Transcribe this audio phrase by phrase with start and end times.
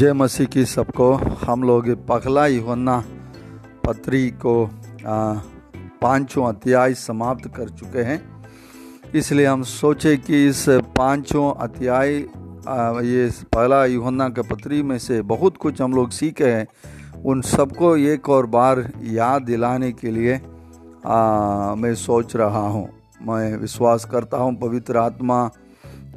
[0.00, 2.96] जय मसीह की सबको। हम लोग पगला यूहन्ना
[3.86, 4.54] पत्री को
[6.02, 8.20] पाँचों अध्याय समाप्त कर चुके हैं।
[9.14, 10.64] इसलिए हम सोचे कि इस
[10.96, 16.66] पाँचों अध्याय ये पहला यूहन्ना के पत्री में से बहुत कुछ हम लोग सीखे हैं।
[17.22, 20.40] उन सबको एक और बार याद दिलाने के लिए
[21.06, 22.88] आ, मैं सोच रहा हूँ।
[23.22, 25.48] मैं विश्वास करता हूँ पवित्र आत्मा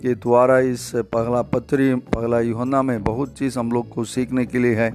[0.04, 4.60] के द्वारा इस पगला पत्री पगला यूहन्ना में बहुत चीज़ हम लोग को सीखने के
[4.60, 4.92] लिए है।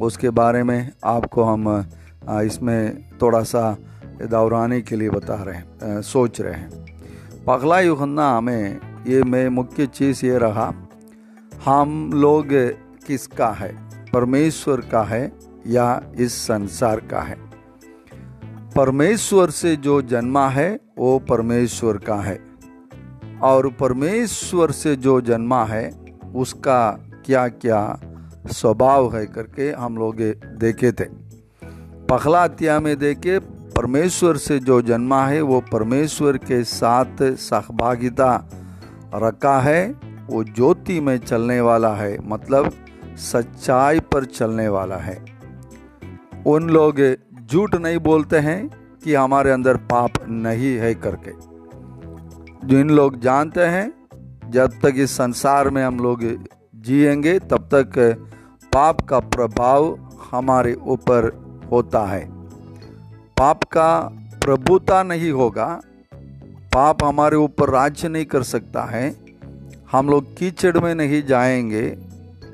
[0.00, 1.68] उसके बारे में आपको हम
[2.28, 3.76] इसमें थोड़ा सा
[4.22, 6.70] दौराने के लिए बता रहे हैं सोच रहे हैं।
[7.46, 10.72] पगला यूहन्ना में ये में मुख्य चीज़ ये रहा,
[11.64, 12.46] हम लोग
[13.06, 13.72] किसका है?
[14.12, 15.32] परमेश्वर का है
[15.66, 17.36] या इस संसार का है?
[18.76, 22.47] परमेश्वर से जो जन्मा है, वो परमेश्वर का है।
[23.42, 25.90] और परमेश्वर से जो जन्मा है,
[26.34, 26.90] उसका
[27.26, 28.00] क्या क्या
[28.46, 30.16] स्वभाव है करके हम लोग
[30.58, 31.04] देखे थे।
[32.06, 33.38] पखला अत्या में देखे,
[33.76, 38.50] परमेश्वर से जो जन्मा है, वो परमेश्वर के साथ सहभागिता
[39.14, 39.94] रखा है,
[40.26, 42.72] वो ज्योति में चलने वाला है मतलब
[43.16, 45.24] सच्चाई पर चलने वाला है।
[46.46, 47.16] उन लोग
[47.52, 48.68] झूठ नहीं बोलते हैं
[49.04, 51.57] कि हमारे अंदर पाप नहीं है करके।
[52.68, 53.92] जिन लोग जानते हैं,
[54.50, 56.20] जब तक इस संसार में हम लोग
[56.74, 58.16] जिएँगे, तब तक
[58.72, 62.28] पाप का प्रभाव हमारे ऊपर होता है।
[63.38, 64.00] पाप का
[64.44, 65.80] प्रभुता नहीं होगा।
[66.74, 69.16] पाप हमारे ऊपर राज्य नहीं कर सकता है।
[69.92, 71.88] हम लोग कीचड़ में नहीं जाएँगे।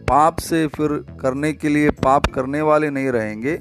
[0.08, 3.60] पाप से फिर करने के लिए पाप करने वाले नहीं रहेंगे।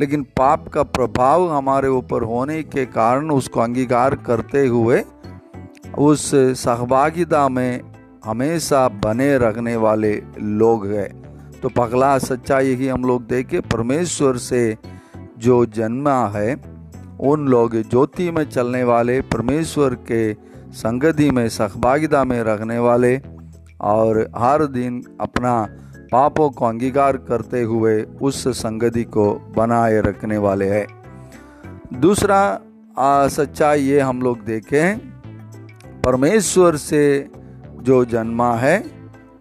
[0.00, 5.04] लेकिन पाप का प्रभाव हमारे ऊपर होने के कारण उसको अंगीकार करते हुए
[5.98, 7.80] उस सहभागिता में
[8.24, 11.08] हमेशा बने रखने वाले लोग हैं।
[11.62, 14.76] तो पगला सच्चाई यही हम लोग देखे, परमेश्वर से
[15.38, 16.54] जो जन्मा है,
[17.20, 20.34] उन लोग ज्योति में चलने वाले, परमेश्वर के
[20.72, 23.20] संगति में, सहभागिता में रखने वाले
[23.80, 25.68] और हर दिन अपना
[26.12, 30.86] पापों को अंगीकार करते हुए उस संगति को बनाए रखने वाले हैं।
[32.00, 32.60] दूसरा
[33.28, 35.09] सच्चाई ये हम लोग देखें
[36.04, 37.28] परमेश्वर से
[37.82, 38.84] जो जन्मा है,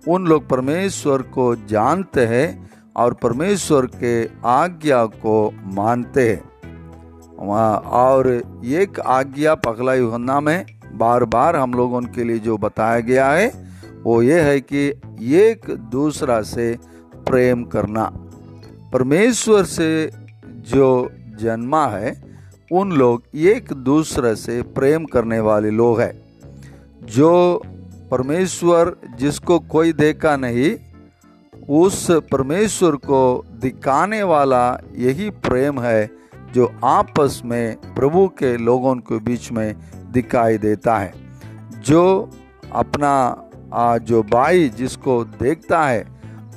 [0.08, 6.50] उन लोग परमेश्वर को जानते हैं और परमेश्वर के आज्ञा को मानते हैं।
[7.78, 8.28] और
[8.66, 13.68] एक आज्ञा पगला युहन्ना में बार बार हम लोगों के लिए जो बताया गया है,
[14.04, 16.78] वो ये है कि एक दूसरा से
[17.16, 18.12] प्रेम करना।
[18.94, 20.12] परमेश्वर से
[20.50, 21.10] जो
[21.40, 22.24] जन्मा है,
[22.72, 26.29] उन लोग एक दूसरे से प्रेम करने वाले लोग हैं।
[27.04, 27.62] जो
[28.12, 30.76] परमेश्वर जिसको कोई देखा नहीं,
[31.70, 36.10] उस परमेश्वर को दिखाने वाला यही प्रेम है
[36.54, 39.76] जो आपस में प्रभु के लोगों के बीच में
[40.12, 41.14] दिखाई देता है।
[41.86, 42.30] जो
[42.72, 43.46] अपना
[44.02, 46.06] जो भाई जिसको देखता है,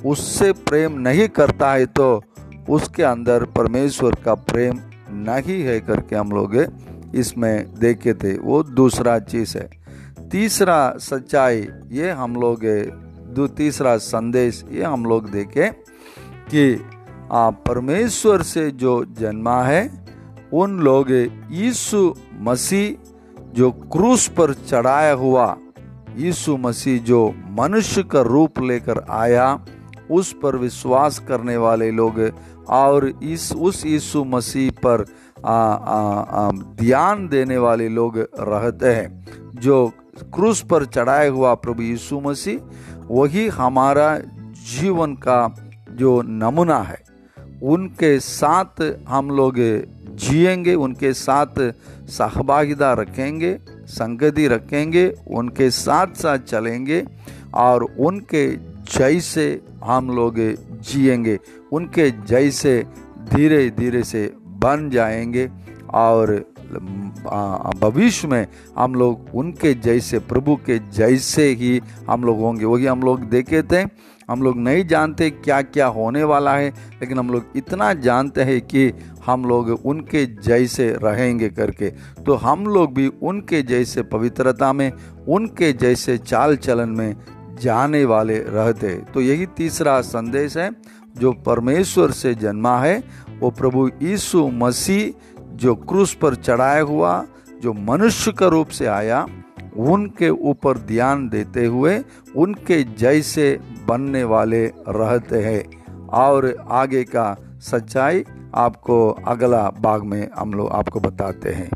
[0.05, 2.21] उससे प्रेम नहीं करता है तो
[2.69, 4.79] उसके अंदर परमेश्वर का प्रेम
[5.11, 6.55] नहीं है करके हम लोग
[7.15, 9.82] इसमें देखे थे। वो दूसरा चीज़ है।
[10.33, 12.61] तीसरा सच्चाई, ये हम लोग
[13.35, 15.71] दो, तीसरा संदेश, ये हम लोग देखें
[16.49, 16.63] कि
[17.31, 19.83] आप परमेश्वर से जो जन्मा है,
[20.53, 21.11] उन लोग
[21.51, 25.45] यीशु मसीह जो क्रूस पर चढ़ाया हुआ,
[26.17, 27.21] यीशु मसीह जो
[27.59, 29.47] मनुष्य का रूप लेकर आया,
[30.11, 32.19] उस पर विश्वास करने वाले लोग
[32.69, 35.05] और इस, उस यीशु मसीह पर
[36.81, 39.91] ध्यान देने वाले लोग रहते हैं, जो
[40.33, 42.59] क्रूस पर चढ़ाया हुआ प्रभु यीशु मसीह,
[43.11, 44.17] वही हमारा
[44.71, 45.55] जीवन का
[45.91, 47.03] जो नमूना है,
[47.63, 49.55] उनके साथ हम लोग
[50.15, 51.73] जिएँगे, उनके साथ
[52.09, 57.05] सहभागिता रखेंगे, संगति रखेंगे, उनके साथ साथ चलेंगे,
[57.53, 58.47] और उनके
[58.97, 60.35] जैसे हम लोग
[60.81, 61.39] जिएँगे,
[61.71, 62.83] उनके जैसे
[63.33, 65.49] धीरे धीरे से बन जाएँगे,
[65.93, 66.52] और
[67.79, 68.47] भविष्य में
[68.77, 73.61] हम लोग उनके जैसे, प्रभु के जैसे ही हम लोग होंगे। वही हम लोग देखे
[73.61, 78.41] थे, हम लोग नहीं जानते क्या क्या होने वाला है, लेकिन हम लोग इतना जानते
[78.41, 78.93] हैं कि
[79.25, 81.89] हम लोग उनके जैसे रहेंगे करके।
[82.25, 84.91] तो हम लोग भी उनके जैसे पवित्रता में,
[85.27, 87.15] उनके जैसे चाल चलन में
[87.61, 90.71] जाने वाले रहते। तो यही तीसरा संदेश है,
[91.17, 93.03] जो परमेश्वर से जन्मा है,
[93.39, 97.25] वो प्रभु यीशु मसीह जो क्रूस पर चढ़ाया हुआ,
[97.61, 99.27] जो मनुष्य का रूप से आया,
[99.77, 102.03] उनके ऊपर ध्यान देते हुए
[102.35, 110.53] उनके जैसे बनने वाले रहते हैं। और आगे का सच्चाई आपको अगला भाग में हम
[110.53, 111.69] लोग आपको बताते हैं।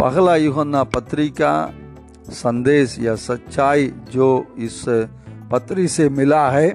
[0.00, 1.70] पहला युहन्ना पत्रिका
[2.36, 4.28] संदेश या सच्चाई जो
[4.58, 4.84] इस
[5.52, 6.68] पत्री से मिला है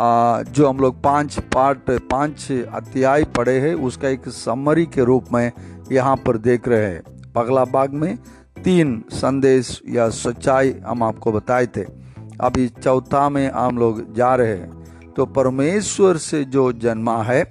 [0.00, 5.32] आ, जो हम लोग पाँच पार्ट पाँच अध्याय पढ़े हैं उसका एक समरी के रूप
[5.32, 5.50] में
[5.92, 8.16] यहाँ पर देख रहे हैं। पगला बाग में
[8.64, 11.84] तीन संदेश या सच्चाई हम आपको बताए थे।
[12.40, 17.42] अभी चौथा में हम लोग जा रहे हैं। तो परमेश्वर से जो जन्मा है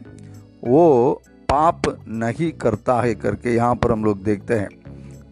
[0.64, 4.70] वो पाप नहीं करता है करके यहाँ पर हम लोग देखते हैं।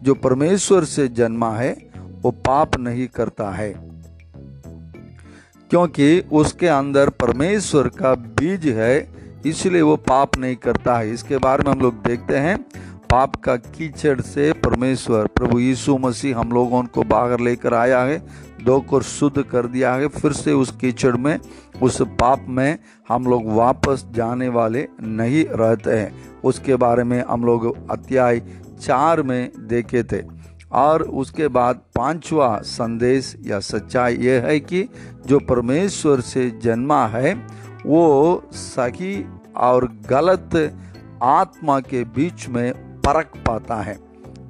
[0.02, 1.72] जो परमेश्वर से जन्मा है
[2.24, 3.72] वो पाप नहीं करता है।
[5.70, 9.08] क्योंकि उसके अंदर परमेश्वर का बीज है,
[9.46, 12.58] इसलिए वो पाप नहीं करता है। इसके बारे में हम लोग देखते हैं,
[13.10, 18.22] पाप का कीचड़ से परमेश्वर, प्रभु यीशु मसीह हम लोगों को बाहर लेकर आया है,
[18.64, 21.40] दो को शुद्ध कर दिया है, फिर से उस कीचड़ में,
[21.82, 22.78] उस पाप में
[23.08, 28.42] हम लोग वापस जाने वाले नहीं रहते हैं। उसके बारे में हम लोग अध्याय
[28.80, 30.43] चार में देखे थे।
[30.74, 34.88] और उसके बाद पांचवा संदेश या सच्चाई यह है कि
[35.26, 37.34] जो परमेश्वर से जन्मा है,
[37.86, 39.24] वो सही
[39.56, 40.74] और गलत
[41.22, 43.98] आत्मा के बीच में परख पाता है।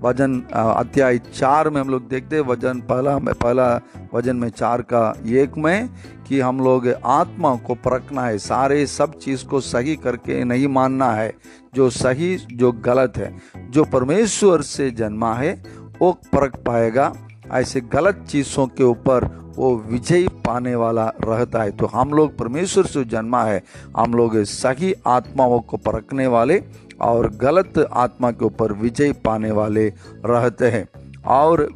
[0.02, 3.80] वज़न अध्याय चार में हम लोग देखते हैं, वज़न पहला, में पहला
[4.14, 5.88] वज़न में चार का एक में
[6.28, 11.10] कि हम लोग आत्मा को परखना है, सारे सब चीज़ को सही करके नहीं मानना
[11.12, 11.32] है,
[11.74, 13.34] जो सही, जो गलत है।
[13.70, 17.12] जो परमेश्वर से जन्मा है वो परख पाएगा।
[17.52, 19.24] ऐसे गलत चीज़ों के ऊपर
[19.56, 23.62] वो विजय पाने वाला रहता है। तो हम लोग परमेश्वर से जन्मा है।
[23.96, 26.62] हम लोग सही आत्माओं को परखने वाले
[27.00, 29.86] और गलत आत्मा के ऊपर विजय पाने वाले
[30.26, 30.88] रहते हैं।
[31.26, 31.68] और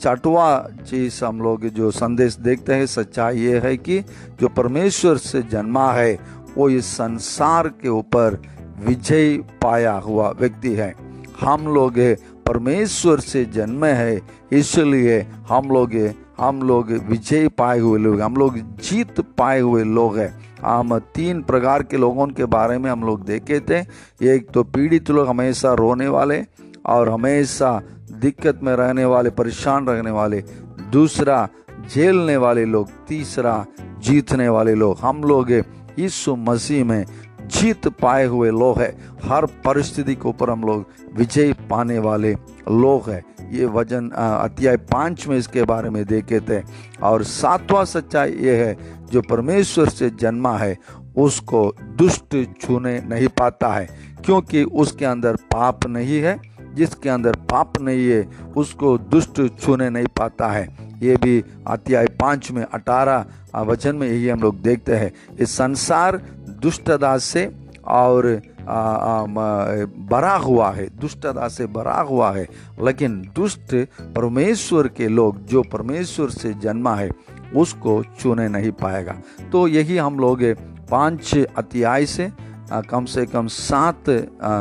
[0.00, 4.00] चटवा चीज़ हम लोग जो संदेश देखते हैं, सच्चाई ये है कि
[4.40, 6.18] जो परमेश्वर से जन्मा है,
[6.56, 8.42] वो इस संसार के ऊपर
[8.80, 10.94] विजय पाया हुआ व्यक्ति है।
[11.40, 11.98] हम लोग
[12.48, 14.20] परमेश्वर से जन्म है,
[14.52, 15.94] इसलिए हम लोग
[16.40, 20.30] हम लोग विजय पाए हुए लोग हम लोग जीत पाए हुए लोग हैं।
[20.62, 23.78] हम तीन प्रकार के लोगों के बारे में हम लोग देखे थे।
[24.34, 26.42] एक तो पीड़ित लोग हमेशा रोने वाले
[26.86, 27.80] और हमेशा
[28.12, 30.42] दिक्कत में रहने वाले, परेशान रहने वाले।
[30.92, 31.48] दूसरा,
[31.90, 33.64] झेलने वाले लोग। तीसरा,
[34.00, 37.04] जीतने वाले लोग। हम लोग यीशु मसीह में
[37.48, 38.92] जीत पाए हुए लोग हैं।
[39.24, 40.86] हर परिस्थिति के ऊपर हम लोग
[41.16, 42.32] विजय पाने वाले
[42.70, 46.62] लोग हैं। ये वज़न अध्याय पाँच में इसके बारे में देखे थे।
[47.02, 48.76] और सातवां सच्चाई ये है,
[49.12, 50.76] जो परमेश्वर से जन्मा है,
[51.16, 53.88] उसको दुष्ट छूने नहीं पाता है,
[54.24, 56.40] क्योंकि उसके अंदर पाप नहीं है।
[56.74, 60.68] जिसके अंदर पाप नहीं है, उसको दुष्ट छूने नहीं पाता है।
[61.02, 66.20] ये भी अध्याय पाँच में अठारह वचन में यही हम लोग देखते हैं। इस संसार
[66.60, 67.50] दुष्टता से
[67.86, 68.26] और
[70.10, 72.46] बरा हुआ है दुष्टता से बरा हुआ है।
[72.82, 73.74] लेकिन दुष्ट
[74.16, 77.10] परमेश्वर के लोग जो परमेश्वर से जन्मा है,
[77.56, 79.14] उसको चुने नहीं पाएगा।
[79.52, 80.42] तो यही हम लोग
[80.90, 82.30] पाँच अध्याय से
[82.90, 84.04] कम से कम सात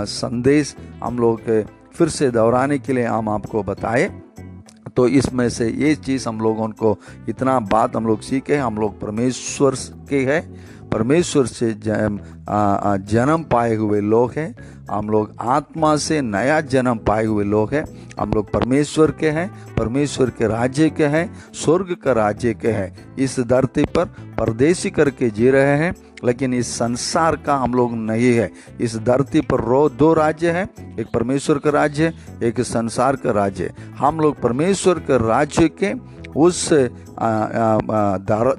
[0.10, 1.42] संदेश हम लोग
[1.94, 4.10] फिर से दोहराने के लिए हम आपको बताए।
[4.96, 6.96] तो इसमें से ये चीज़ हम लोगों को
[7.30, 9.76] इतना बात हम लोग सीखे, हम लोग परमेश्वर
[10.10, 10.42] के हैं।
[10.92, 14.56] परमेश्वर से जन्म पाए हुए लोग हैं।
[14.92, 17.84] हम लोग आत्मा से नया जन्म पाए हुए लोग हैं।
[18.20, 23.16] हम लोग परमेश्वर के हैं, परमेश्वर के राज्य के हैं, स्वर्ग का राज्य के हैं।
[23.16, 24.06] इस धरती पर
[24.40, 28.52] परदेशी करके जी रहे हैं, लेकिन इस संसार का हम लोग नहीं है।
[28.82, 30.64] इस धरती पर रो दो राज्य है,
[31.00, 32.14] एक परमेश्वर का राज्य,
[32.44, 35.94] एक संसार का राज्य। हम लोग परमेश्वर के राज्य के
[36.38, 36.74] उस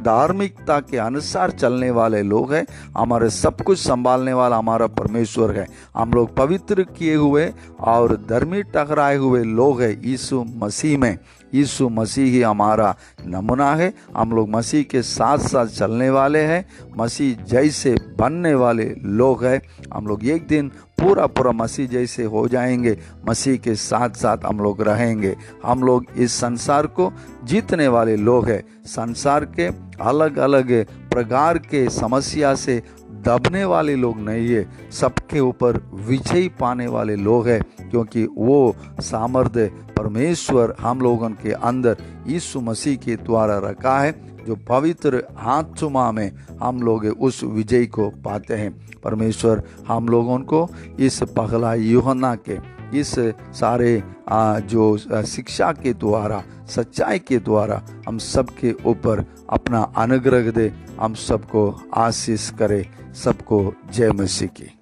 [0.03, 2.67] धार्मिकता के अनुसार चलने वाले लोग हैं,
[2.97, 5.67] हमारे सब कुछ संभालने वाला हमारा परमेश्वर है।
[5.97, 11.19] हम लोग पवित्र किए हुए और धर्मी टकराए हुए लोग हैं, यीशु मसीह में।
[11.55, 16.67] यीशु मसीह ही हमारा नमूना है। हम लोग मसीह के साथ साथ चलने वाले हैं।
[16.99, 19.63] मसीह जैसे बनने वाले लोग हैं।
[19.95, 24.59] हम लोग एक दिन पूरा पूरा मसीह जैसे हो जाएँगे। मसीह के साथ साथ हम
[24.59, 27.13] लोग रहेंगे। हम लोग इस संसार को
[27.45, 29.67] जीतने वाले लोग हैं। संसार के
[30.05, 32.83] अलग अलग प्रकार के समस्या से
[33.19, 37.61] दबने वाले लोग नहीं है, सबके ऊपर विजय पाने वाले लोग हैं,
[37.91, 41.97] क्योंकि वो सामर्थ्य परमेश्वर हम लोगों के अंदर
[42.27, 44.13] यीशु मसीह के द्वारा रखा है,
[44.47, 46.31] जो पवित्र आत्मा में
[46.63, 48.73] हम लोग उस विजय को पाते हैं।
[49.05, 52.57] परमेश्वर हम लोगों को इस पगला युहना के,
[52.99, 53.15] इस
[53.55, 54.97] सारे जो
[55.27, 62.49] शिक्षा के द्वारा, सच्चाई के द्वारा हम सबके ऊपर अपना अनुग्रह दे, हम सबको आशीष
[62.53, 62.87] करे।
[63.25, 64.78] सबको जय मसीह की।